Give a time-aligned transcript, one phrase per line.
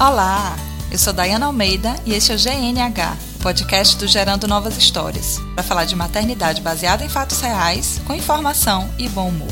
[0.00, 0.56] Olá,
[0.92, 5.64] eu sou Dayana Almeida e este é o GNH, podcast do Gerando Novas Histórias, para
[5.64, 9.48] falar de maternidade baseada em fatos reais, com informação e bom humor.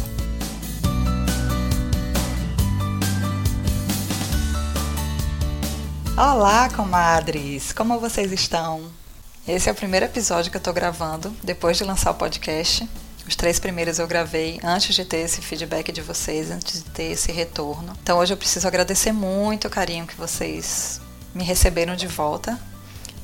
[6.17, 7.73] Olá, comadres!
[7.73, 8.83] Como vocês estão?
[9.49, 12.89] Esse é o primeiro episódio que eu estou gravando depois de lançar o podcast.
[13.27, 17.11] Os três primeiros eu gravei antes de ter esse feedback de vocês, antes de ter
[17.13, 17.93] esse retorno.
[18.03, 21.01] Então hoje eu preciso agradecer muito o carinho que vocês
[21.35, 22.59] me receberam de volta,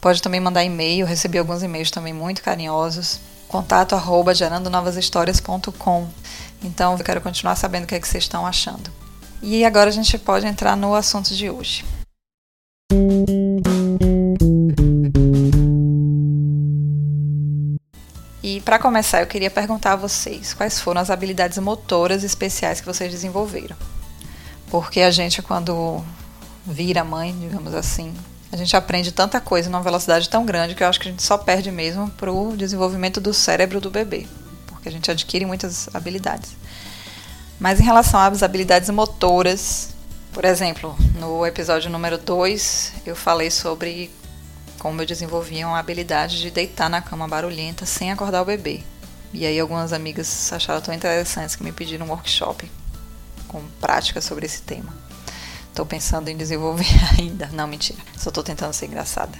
[0.00, 3.20] Pode também mandar e-mail, recebi alguns e-mails também muito carinhosos.
[3.48, 6.08] Contato arroba gerandonovashistórias.com.
[6.62, 9.03] Então eu quero continuar sabendo o que, é que vocês estão achando.
[9.46, 11.84] E agora a gente pode entrar no assunto de hoje.
[18.42, 22.86] E para começar, eu queria perguntar a vocês quais foram as habilidades motoras especiais que
[22.86, 23.76] vocês desenvolveram.
[24.70, 26.02] Porque a gente, quando
[26.64, 28.14] vira mãe, digamos assim,
[28.50, 31.22] a gente aprende tanta coisa numa velocidade tão grande que eu acho que a gente
[31.22, 34.26] só perde mesmo para o desenvolvimento do cérebro do bebê.
[34.68, 36.56] Porque a gente adquire muitas habilidades.
[37.64, 39.88] Mas em relação às habilidades motoras,
[40.34, 44.10] por exemplo, no episódio número 2, eu falei sobre
[44.78, 48.82] como eu desenvolvia uma habilidade de deitar na cama barulhenta sem acordar o bebê.
[49.32, 52.70] E aí algumas amigas acharam tão interessantes que me pediram um workshop
[53.48, 54.94] com práticas sobre esse tema.
[55.70, 56.84] Estou pensando em desenvolver
[57.18, 57.46] ainda.
[57.46, 57.98] Não, mentira.
[58.18, 59.38] Só estou tentando ser engraçada.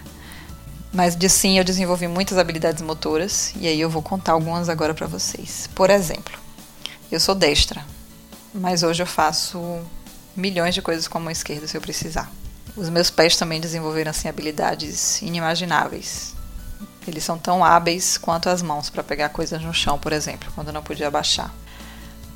[0.90, 4.94] Mas de sim, eu desenvolvi muitas habilidades motoras e aí eu vou contar algumas agora
[4.94, 5.68] para vocês.
[5.74, 6.38] Por exemplo,
[7.12, 7.84] eu sou destra,
[8.54, 9.60] mas hoje eu faço
[10.36, 12.30] milhões de coisas com a mão esquerda se eu precisar.
[12.76, 16.34] Os meus pés também desenvolveram assim habilidades inimagináveis.
[17.06, 20.72] Eles são tão hábeis quanto as mãos para pegar coisas no chão, por exemplo, quando
[20.72, 21.52] não podia abaixar.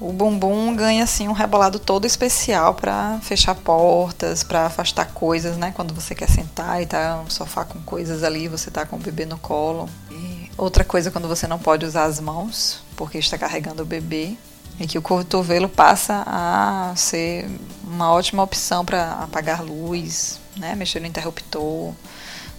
[0.01, 5.73] O bumbum ganha assim um rebolado todo especial para fechar portas, para afastar coisas, né?
[5.75, 9.01] Quando você quer sentar e tá no sofá com coisas ali, você tá com o
[9.01, 9.89] bebê no colo.
[10.11, 14.37] E outra coisa quando você não pode usar as mãos, porque está carregando o bebê,
[14.79, 17.49] e que o cotovelo passa a ser
[17.83, 21.93] uma ótima opção para apagar luz, né, mexer no interruptor.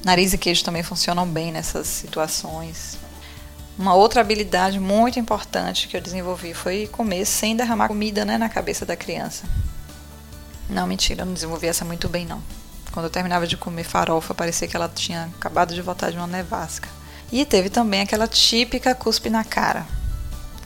[0.03, 2.97] Nariz e queijo também funcionam bem nessas situações.
[3.77, 8.49] Uma outra habilidade muito importante que eu desenvolvi foi comer sem derramar comida né, na
[8.49, 9.45] cabeça da criança.
[10.69, 12.43] Não, mentira, eu não desenvolvi essa muito bem não.
[12.91, 16.27] Quando eu terminava de comer farofa, parecia que ela tinha acabado de voltar de uma
[16.27, 16.89] nevasca.
[17.31, 19.87] E teve também aquela típica cuspe na cara,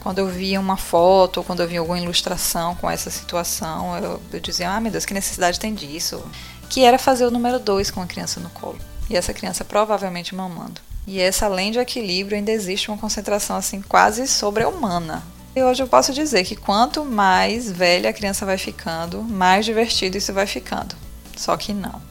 [0.04, 4.20] quando eu via uma foto ou quando eu via alguma ilustração com essa situação, eu,
[4.34, 6.22] eu dizia, ah, meu Deus, que necessidade tem disso?
[6.68, 8.78] Que era fazer o número 2 com a criança no colo.
[9.08, 10.78] E essa criança provavelmente mamando.
[11.06, 15.22] E essa, além de equilíbrio, ainda existe uma concentração assim quase sobre-humana.
[15.56, 20.18] E hoje eu posso dizer que quanto mais velha a criança vai ficando, mais divertido
[20.18, 20.94] isso vai ficando.
[21.34, 22.02] Só que não.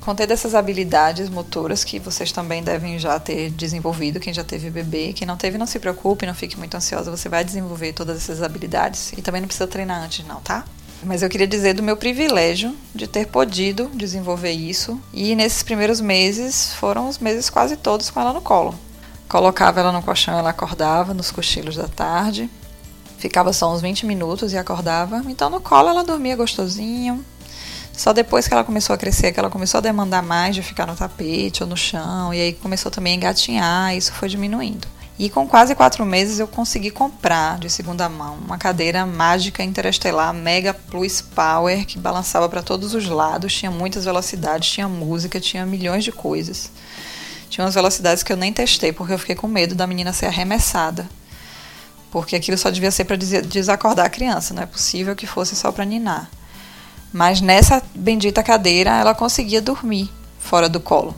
[0.00, 5.12] Contei dessas habilidades motoras que vocês também devem já ter desenvolvido, quem já teve bebê.
[5.12, 8.42] Quem não teve, não se preocupe, não fique muito ansiosa, você vai desenvolver todas essas
[8.42, 10.64] habilidades e também não precisa treinar antes, não, tá?
[11.02, 15.00] Mas eu queria dizer do meu privilégio de ter podido desenvolver isso.
[15.14, 18.74] E nesses primeiros meses, foram os meses quase todos com ela no colo.
[19.26, 22.50] Colocava ela no colchão, ela acordava nos cochilos da tarde.
[23.16, 25.22] Ficava só uns 20 minutos e acordava.
[25.28, 27.24] Então no colo ela dormia gostosinho,
[27.92, 30.86] só depois que ela começou a crescer, que ela começou a demandar mais de ficar
[30.86, 34.88] no tapete ou no chão, e aí começou também a engatinhar, e isso foi diminuindo.
[35.20, 40.32] E com quase quatro meses eu consegui comprar de segunda mão uma cadeira mágica interestelar
[40.32, 45.66] Mega Plus Power que balançava para todos os lados, tinha muitas velocidades, tinha música, tinha
[45.66, 46.70] milhões de coisas.
[47.50, 50.24] Tinha umas velocidades que eu nem testei porque eu fiquei com medo da menina ser
[50.24, 51.06] arremessada.
[52.10, 55.70] Porque aquilo só devia ser para desacordar a criança, não é possível que fosse só
[55.70, 56.30] para ninar.
[57.12, 61.14] Mas nessa bendita cadeira ela conseguia dormir fora do colo.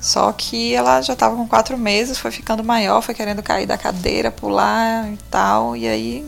[0.00, 3.78] Só que ela já estava com quatro meses, foi ficando maior, foi querendo cair da
[3.78, 5.76] cadeira, pular e tal.
[5.76, 6.24] E aí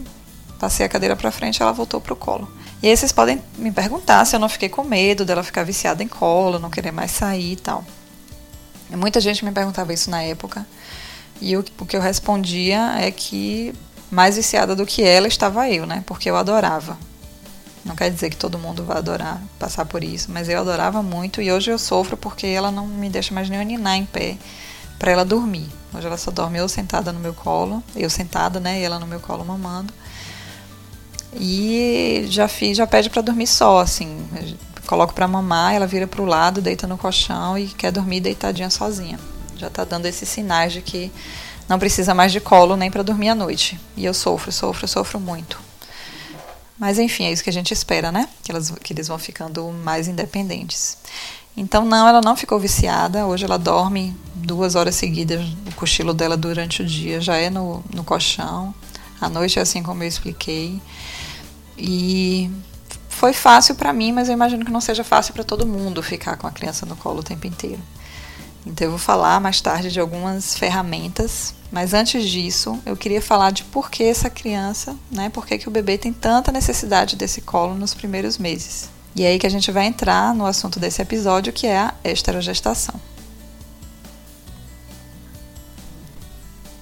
[0.58, 2.50] passei a cadeira para frente ela voltou pro colo.
[2.82, 6.02] E aí vocês podem me perguntar se eu não fiquei com medo dela ficar viciada
[6.02, 7.84] em colo, não querer mais sair e tal.
[8.90, 10.66] Muita gente me perguntava isso na época.
[11.40, 13.74] E o que eu respondia é que
[14.10, 16.02] mais viciada do que ela estava eu, né?
[16.06, 16.98] Porque eu adorava.
[17.88, 21.40] Não quer dizer que todo mundo vai adorar passar por isso, mas eu adorava muito
[21.40, 24.36] e hoje eu sofro porque ela não me deixa mais nem ninar em pé
[24.98, 25.66] para ela dormir.
[25.94, 29.06] Hoje ela só dorme eu sentada no meu colo, eu sentada, né, e ela no
[29.06, 29.92] meu colo mamando.
[31.32, 34.22] E já fiz, já pede para dormir só, assim,
[34.86, 38.68] coloco para mamar, ela vira para o lado, deita no colchão e quer dormir deitadinha
[38.68, 39.18] sozinha.
[39.56, 41.10] Já tá dando esses sinais de que
[41.66, 43.80] não precisa mais de colo nem para dormir à noite.
[43.96, 45.67] E eu sofro, sofro, sofro muito.
[46.78, 48.28] Mas enfim, é isso que a gente espera, né?
[48.42, 50.96] Que, elas, que eles vão ficando mais independentes.
[51.56, 53.26] Então, não, ela não ficou viciada.
[53.26, 55.44] Hoje ela dorme duas horas seguidas.
[55.66, 58.72] O cochilo dela durante o dia já é no, no colchão.
[59.20, 60.80] À noite é assim como eu expliquei.
[61.76, 62.48] E
[63.08, 66.36] foi fácil para mim, mas eu imagino que não seja fácil para todo mundo ficar
[66.36, 67.82] com a criança no colo o tempo inteiro.
[68.66, 73.50] Então eu vou falar mais tarde de algumas ferramentas, mas antes disso, eu queria falar
[73.50, 77.40] de por que essa criança, né, por que, que o bebê tem tanta necessidade desse
[77.40, 78.88] colo nos primeiros meses.
[79.14, 81.94] E é aí que a gente vai entrar no assunto desse episódio, que é a
[82.04, 82.94] esterogestação.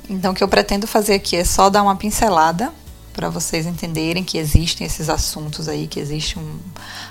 [0.09, 2.73] Então, o que eu pretendo fazer aqui é só dar uma pincelada
[3.17, 6.59] para vocês entenderem que existem esses assuntos aí, que existe um,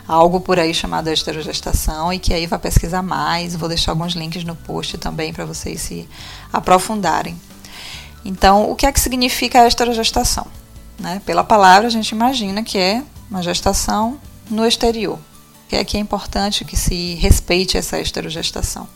[0.08, 3.56] algo por aí chamado esterogestação e que aí vai pesquisar mais.
[3.56, 6.08] Vou deixar alguns links no post também para vocês se
[6.54, 7.36] aprofundarem.
[8.24, 10.46] Então, o que é que significa a esterogestação?
[11.00, 11.20] Né?
[11.26, 15.18] Pela palavra, a gente imagina que é uma gestação no exterior.
[15.72, 18.88] É que é importante que se respeite essa esterogestação.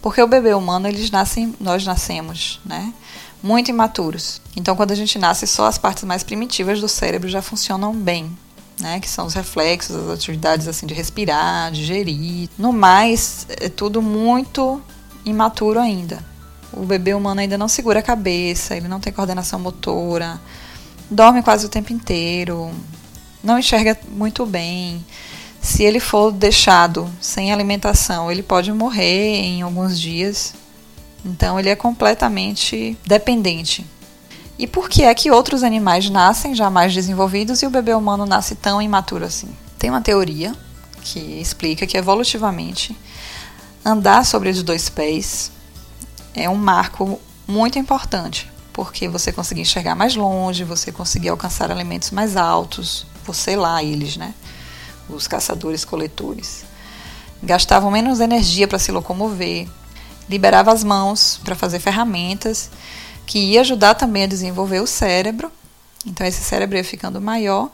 [0.00, 2.92] Porque o bebê humano, eles nascem, nós nascemos, né?
[3.42, 4.40] Muito imaturos.
[4.56, 8.30] Então, quando a gente nasce, só as partes mais primitivas do cérebro já funcionam bem,
[8.80, 9.00] né?
[9.00, 12.48] Que são os reflexos, as atividades assim de respirar, digerir.
[12.58, 14.82] No mais, é tudo muito
[15.24, 16.24] imaturo ainda.
[16.72, 20.40] O bebê humano ainda não segura a cabeça, ele não tem coordenação motora,
[21.10, 22.70] dorme quase o tempo inteiro,
[23.42, 25.04] não enxerga muito bem.
[25.60, 30.54] Se ele for deixado sem alimentação, ele pode morrer em alguns dias
[31.24, 33.86] então ele é completamente dependente.
[34.58, 38.26] E por que é que outros animais nascem já mais desenvolvidos e o bebê humano
[38.26, 39.48] nasce tão imaturo assim?
[39.78, 40.54] Tem uma teoria
[41.00, 42.96] que explica que evolutivamente
[43.84, 45.52] andar sobre os dois pés
[46.34, 52.10] é um marco muito importante, porque você conseguir enxergar mais longe, você conseguir alcançar alimentos
[52.10, 54.34] mais altos, você lá eles, né?
[55.08, 56.64] Os caçadores coletores.
[57.42, 59.68] Gastavam menos energia para se locomover,
[60.28, 62.70] liberava as mãos para fazer ferramentas,
[63.26, 65.50] que ia ajudar também a desenvolver o cérebro.
[66.06, 67.70] Então esse cérebro ia ficando maior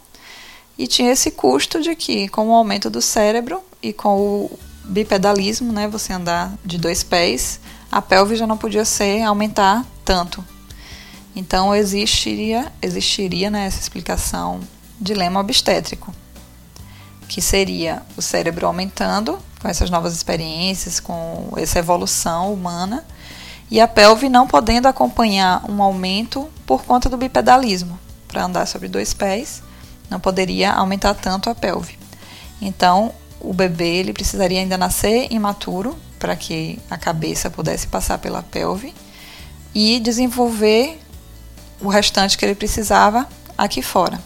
[0.76, 5.73] e tinha esse custo de que com o aumento do cérebro e com o bipedalismo,
[5.73, 10.44] né, você andar de dois pés, a pelve já não podia ser aumentar tanto.
[11.37, 14.61] Então existiria existiria né, essa explicação
[15.00, 16.14] dilema obstétrico,
[17.28, 23.04] que seria o cérebro aumentando com essas novas experiências, com essa evolução humana,
[23.70, 27.98] e a pelve não podendo acompanhar um aumento por conta do bipedalismo.
[28.28, 29.62] Para andar sobre dois pés,
[30.10, 31.98] não poderia aumentar tanto a pelve.
[32.60, 38.42] Então, o bebê ele precisaria ainda nascer imaturo para que a cabeça pudesse passar pela
[38.42, 38.94] pelve
[39.74, 41.00] e desenvolver
[41.80, 43.26] o restante que ele precisava
[43.56, 44.20] aqui fora.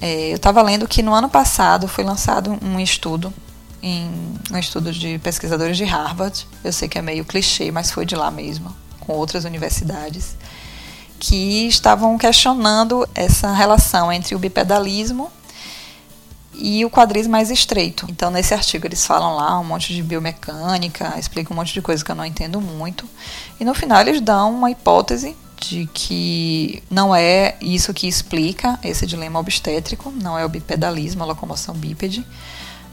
[0.00, 3.32] É, eu estava lendo que no ano passado foi lançado um estudo
[3.82, 4.10] em
[4.50, 6.46] um estudo de pesquisadores de Harvard.
[6.64, 10.36] Eu sei que é meio clichê, mas foi de lá mesmo, com outras universidades,
[11.18, 15.30] que estavam questionando essa relação entre o bipedalismo
[16.52, 18.06] e o quadris mais estreito.
[18.10, 22.04] Então, nesse artigo, eles falam lá um monte de biomecânica, explicam um monte de coisa
[22.04, 23.08] que eu não entendo muito.
[23.60, 29.06] E no final, eles dão uma hipótese de que não é isso que explica esse
[29.06, 32.26] dilema obstétrico, não é o bipedalismo, a locomoção bípede,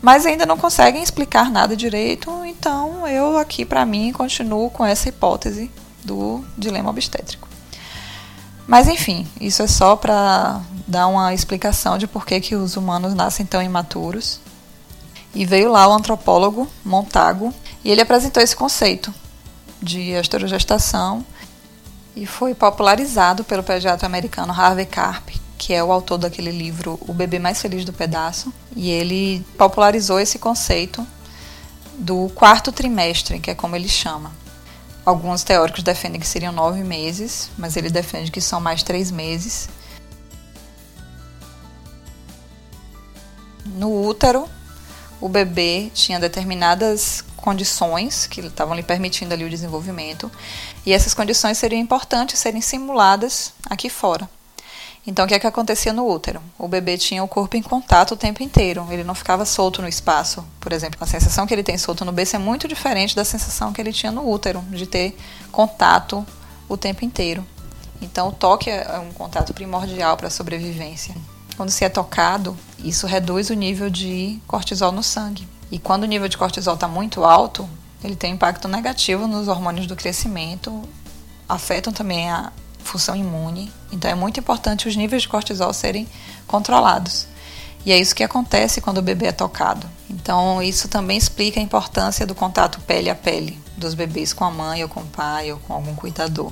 [0.02, 5.10] mas ainda não conseguem explicar nada direito, então eu aqui para mim continuo com essa
[5.10, 5.70] hipótese
[6.04, 7.48] do dilema obstétrico.
[8.68, 13.14] Mas enfim, isso é só para dar uma explicação de por que, que os humanos
[13.14, 14.40] nascem tão imaturos.
[15.36, 17.54] E veio lá o antropólogo Montago
[17.84, 19.14] e ele apresentou esse conceito
[19.82, 21.26] de esterogestação
[22.16, 27.14] e foi popularizado pelo pediatra americano Harvey Karp, que é o autor daquele livro O
[27.14, 31.06] Bebê Mais Feliz do Pedaço, e ele popularizou esse conceito
[31.98, 34.32] do quarto trimestre, que é como ele chama.
[35.06, 39.70] Alguns teóricos defendem que seriam nove meses, mas ele defende que são mais três meses.
[43.66, 44.48] No útero,
[45.24, 50.30] o bebê tinha determinadas condições que estavam lhe permitindo ali o desenvolvimento,
[50.86, 54.30] e essas condições seriam importantes serem simuladas aqui fora.
[55.08, 56.44] Então, o que é que acontecia no útero?
[56.60, 59.88] O bebê tinha o corpo em contato o tempo inteiro, ele não ficava solto no
[59.88, 60.46] espaço.
[60.60, 63.72] Por exemplo, a sensação que ele tem solto no berço é muito diferente da sensação
[63.72, 65.18] que ele tinha no útero, de ter
[65.54, 66.26] contato
[66.68, 67.48] o tempo inteiro.
[68.02, 71.16] Então, o toque é um contato primordial para a sobrevivência.
[71.56, 75.48] Quando se é tocado, isso reduz o nível de cortisol no sangue.
[75.72, 77.68] E quando o nível de cortisol está muito alto,
[78.04, 80.84] ele tem impacto negativo nos hormônios do crescimento,
[81.48, 83.72] afetam também a função imune.
[83.92, 86.08] Então é muito importante os níveis de cortisol serem
[86.48, 87.28] controlados.
[87.86, 89.90] E é isso que acontece quando o bebê é tocado.
[90.10, 94.52] Então isso também explica a importância do contato pele a pele dos bebês com a
[94.52, 96.52] mãe ou com o pai ou com algum cuidador.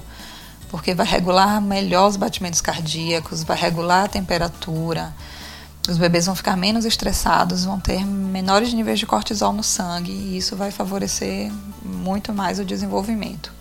[0.71, 5.13] Porque vai regular melhor os batimentos cardíacos, vai regular a temperatura,
[5.89, 10.37] os bebês vão ficar menos estressados, vão ter menores níveis de cortisol no sangue e
[10.37, 11.51] isso vai favorecer
[11.83, 13.51] muito mais o desenvolvimento.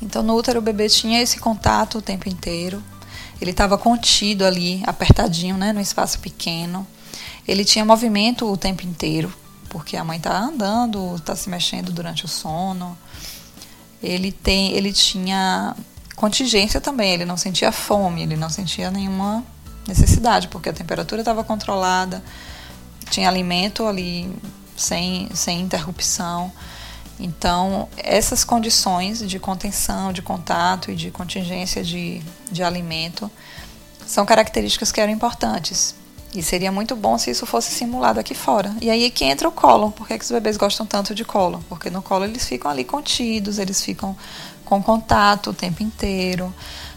[0.00, 2.82] Então, no útero, o bebê tinha esse contato o tempo inteiro.
[3.40, 6.86] Ele estava contido ali, apertadinho, né, num espaço pequeno.
[7.48, 9.32] Ele tinha movimento o tempo inteiro,
[9.68, 12.96] porque a mãe está andando, está se mexendo durante o sono.
[14.02, 15.74] Ele tem, ele tinha
[16.20, 17.14] contingência também.
[17.14, 19.42] Ele não sentia fome, ele não sentia nenhuma
[19.88, 22.22] necessidade, porque a temperatura estava controlada,
[23.10, 24.30] tinha alimento ali
[24.76, 26.52] sem, sem interrupção.
[27.18, 32.22] Então, essas condições de contenção, de contato e de contingência de,
[32.52, 33.30] de alimento
[34.06, 35.94] são características que eram importantes.
[36.34, 38.74] E seria muito bom se isso fosse simulado aqui fora.
[38.80, 39.90] E aí é que entra o colo.
[39.90, 41.64] Por que, é que os bebês gostam tanto de colo?
[41.68, 44.16] Porque no colo eles ficam ali contidos, eles ficam
[44.70, 46.54] com contato o tempo inteiro.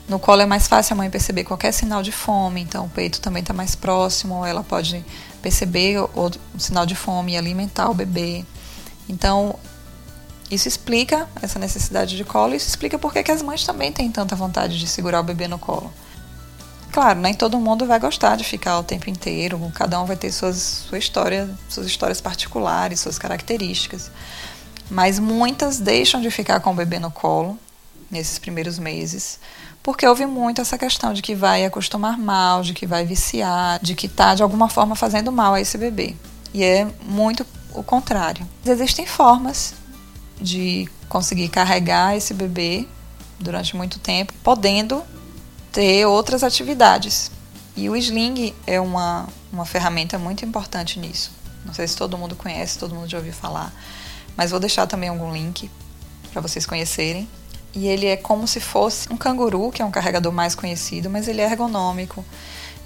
[0.08, 3.20] No colo é mais fácil a mãe perceber qualquer sinal de fome, então o peito
[3.20, 5.04] também está mais próximo, ela pode
[5.42, 8.46] perceber o, sinal de fome e alimentar o bebê.
[9.10, 9.56] Então,
[10.52, 14.36] isso explica essa necessidade de colo, isso explica por que as mães também têm tanta
[14.36, 15.92] vontade de segurar o bebê no colo.
[16.92, 20.32] Claro, nem todo mundo vai gostar de ficar o tempo inteiro, cada um vai ter
[20.32, 24.12] suas, sua história, suas histórias particulares, suas características.
[24.90, 27.58] Mas muitas deixam de ficar com o bebê no colo
[28.12, 29.40] nesses primeiros meses,
[29.82, 33.96] porque houve muito essa questão de que vai acostumar mal, de que vai viciar, de
[33.96, 36.16] que está de alguma forma fazendo mal a esse bebê.
[36.54, 38.48] E é muito o contrário.
[38.66, 39.74] Existem formas
[40.40, 42.88] de conseguir carregar esse bebê
[43.40, 45.04] durante muito tempo, podendo
[45.72, 47.32] ter outras atividades.
[47.76, 51.32] E o sling é uma, uma ferramenta muito importante nisso.
[51.66, 53.74] Não sei se todo mundo conhece, todo mundo já ouviu falar,
[54.36, 55.70] mas vou deixar também algum link
[56.32, 57.28] para vocês conhecerem.
[57.74, 61.28] E ele é como se fosse um canguru, que é um carregador mais conhecido, mas
[61.28, 62.24] ele é ergonômico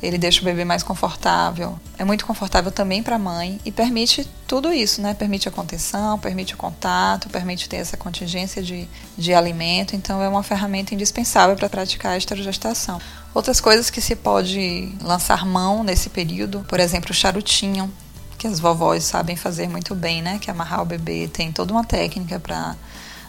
[0.01, 1.77] ele deixa o bebê mais confortável.
[1.97, 5.13] É muito confortável também para a mãe e permite tudo isso, né?
[5.13, 8.87] Permite a contenção, permite o contato, permite ter essa contingência de,
[9.17, 9.95] de alimento.
[9.95, 13.01] Então, é uma ferramenta indispensável para praticar a esterogestação.
[13.33, 17.91] Outras coisas que se pode lançar mão nesse período, por exemplo, o charutinho,
[18.38, 20.38] que as vovós sabem fazer muito bem, né?
[20.39, 22.75] Que amarrar o bebê tem toda uma técnica para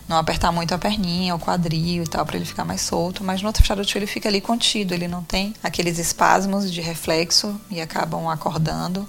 [0.09, 3.23] não apertar muito a perninha, o quadril e tal, para ele ficar mais solto.
[3.23, 7.59] Mas no outro charutinho ele fica ali contido, ele não tem aqueles espasmos de reflexo
[7.71, 9.09] e acabam acordando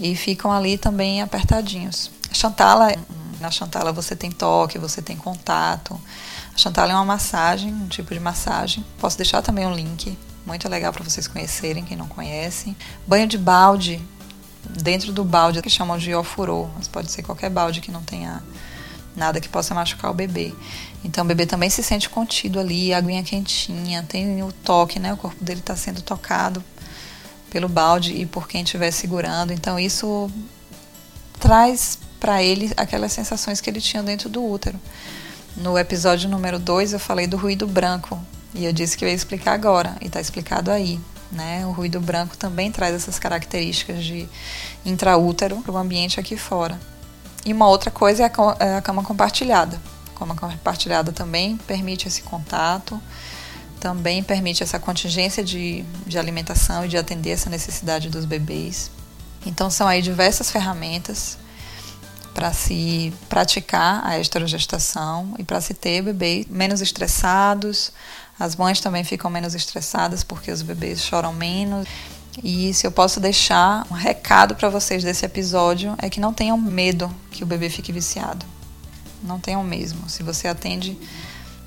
[0.00, 2.10] e ficam ali também apertadinhos.
[2.30, 2.94] A Chantala,
[3.40, 5.98] na Chantala você tem toque, você tem contato.
[6.54, 8.84] A Chantala é uma massagem, um tipo de massagem.
[8.98, 10.16] Posso deixar também um link,
[10.46, 12.76] muito legal para vocês conhecerem, quem não conhece.
[13.06, 14.00] Banho de balde
[14.64, 18.42] dentro do balde que chamam de ofurô, mas pode ser qualquer balde que não tenha
[19.16, 20.54] nada que possa machucar o bebê.
[21.04, 25.12] Então o bebê também se sente contido ali, aguinha quentinha, tem o toque, né?
[25.12, 26.62] O corpo dele está sendo tocado
[27.50, 29.52] pelo balde e por quem estiver segurando.
[29.52, 30.30] Então isso
[31.38, 34.78] traz para ele aquelas sensações que ele tinha dentro do útero.
[35.56, 38.20] No episódio número 2 eu falei do ruído branco
[38.54, 41.00] e eu disse que eu ia explicar agora e está explicado aí.
[41.30, 41.66] Né?
[41.66, 44.28] O ruído branco também traz essas características de
[44.84, 46.80] intraútero para o ambiente aqui fora.
[47.44, 49.80] E uma outra coisa é a é cama compartilhada.
[50.14, 53.00] A cama compartilhada também permite esse contato,
[53.78, 58.90] também permite essa contingência de, de alimentação e de atender essa necessidade dos bebês.
[59.46, 61.38] Então são aí diversas ferramentas
[62.34, 67.92] para se praticar a esterogestação e para se ter bebês menos estressados.
[68.38, 71.88] As mães também ficam menos estressadas porque os bebês choram menos.
[72.42, 76.56] E se eu posso deixar um recado para vocês desse episódio é que não tenham
[76.56, 78.46] medo que o bebê fique viciado.
[79.22, 80.08] Não tenham mesmo.
[80.08, 80.96] Se você atende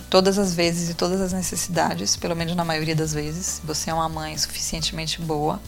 [0.09, 3.89] todas as vezes e todas as necessidades, pelo menos na maioria das vezes, se você
[3.89, 5.61] é uma mãe suficientemente boa,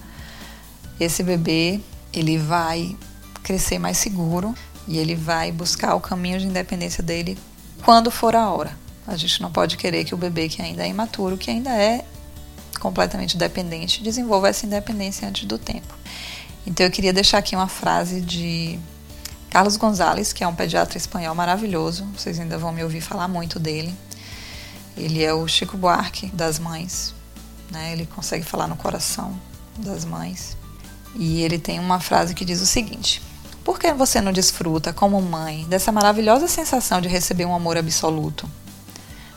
[0.99, 1.81] esse bebê
[2.13, 2.95] ele vai
[3.41, 4.55] crescer mais seguro
[4.87, 7.37] e ele vai buscar o caminho de independência dele
[7.83, 8.82] quando for a hora.
[9.05, 12.05] A gente não pode querer que o bebê que ainda é imaturo, que ainda é
[12.79, 15.93] completamente dependente, desenvolva essa independência antes do tempo.
[16.65, 18.79] Então eu queria deixar aqui uma frase de
[19.49, 23.59] Carlos Gonzalez, que é um pediatra espanhol maravilhoso, vocês ainda vão me ouvir falar muito
[23.59, 23.93] dele.
[24.97, 27.13] Ele é o Chico Buarque das mães,
[27.71, 27.91] né?
[27.91, 29.39] Ele consegue falar no coração
[29.77, 30.57] das mães.
[31.15, 33.21] E ele tem uma frase que diz o seguinte:
[33.63, 38.49] Por que você não desfruta, como mãe, dessa maravilhosa sensação de receber um amor absoluto?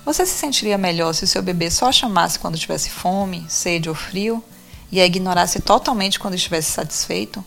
[0.06, 3.94] Você se sentiria melhor se o seu bebê só chamasse quando tivesse fome, sede ou
[3.94, 4.40] frio
[4.90, 7.44] e a ignorasse totalmente quando estivesse satisfeito?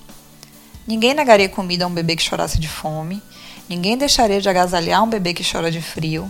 [0.85, 3.23] Ninguém negaria comida a um bebê que chorasse de fome,
[3.69, 6.29] ninguém deixaria de agasalhar um bebê que chora de frio,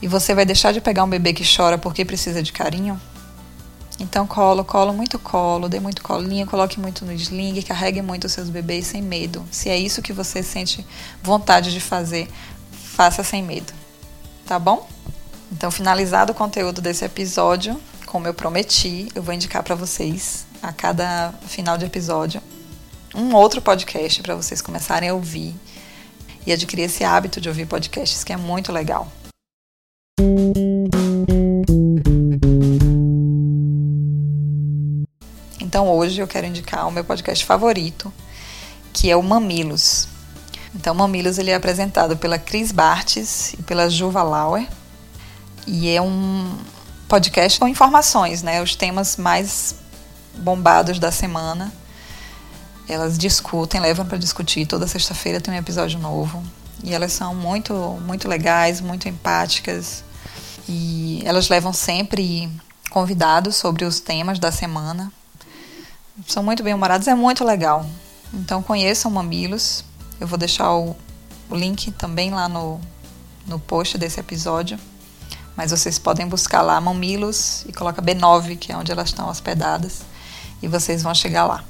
[0.00, 3.00] e você vai deixar de pegar um bebê que chora porque precisa de carinho?
[3.98, 8.32] Então colo, colo muito colo, dê muito colinho, coloque muito no sling, carregue muito os
[8.32, 9.44] seus bebês sem medo.
[9.50, 10.86] Se é isso que você sente
[11.20, 12.28] vontade de fazer,
[12.70, 13.72] faça sem medo.
[14.46, 14.94] Tá bom?
[15.52, 20.72] Então, finalizado o conteúdo desse episódio, como eu prometi, eu vou indicar para vocês a
[20.72, 22.42] cada final de episódio
[23.14, 25.54] um outro podcast para vocês começarem a ouvir
[26.46, 29.10] e adquirir esse hábito de ouvir podcasts que é muito legal.
[35.60, 38.12] Então hoje eu quero indicar o meu podcast favorito,
[38.92, 40.08] que é o Mamilos.
[40.74, 44.66] Então Mamilos ele é apresentado pela Cris Bartes e pela Juva Lauer
[45.66, 46.56] e é um
[47.08, 48.62] podcast com informações, né?
[48.62, 49.74] Os temas mais
[50.36, 51.72] bombados da semana.
[52.88, 54.66] Elas discutem, levam para discutir.
[54.66, 56.42] Toda sexta-feira tem um episódio novo.
[56.84, 57.74] E elas são muito,
[58.06, 60.04] muito legais, muito empáticas.
[60.68, 62.50] E elas levam sempre
[62.90, 65.12] convidados sobre os temas da semana.
[66.26, 67.84] São muito bem-humorados, é muito legal.
[68.32, 69.84] Então conheçam Mamilos.
[70.20, 70.96] Eu vou deixar o,
[71.50, 72.80] link também lá no,
[73.46, 74.78] no post desse episódio.
[75.56, 80.02] Mas vocês podem buscar lá Mamilos e coloca B9, que é onde elas estão hospedadas,
[80.62, 81.64] e vocês vão chegar lá.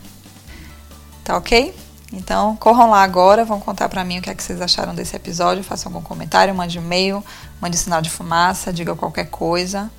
[1.23, 1.75] Tá ok?
[2.13, 5.15] Então, corram lá agora, vão contar para mim o que é que vocês acharam desse
[5.17, 7.25] episódio, façam algum comentário, mande e-mail,
[7.61, 9.91] mande sinal de fumaça, diga qualquer coisa.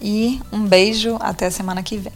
[0.00, 2.12] E um beijo, até a semana que vem.